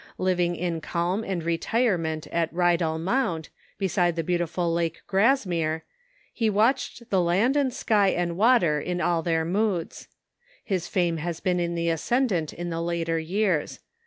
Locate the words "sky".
7.71-8.07